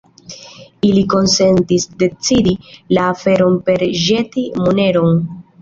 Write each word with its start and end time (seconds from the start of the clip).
Ili 0.87 1.03
konsentis 1.13 1.85
decidi 2.03 2.55
la 2.99 3.05
aferon 3.13 3.61
per 3.69 3.87
ĵeti 4.07 4.49
moneron. 4.65 5.25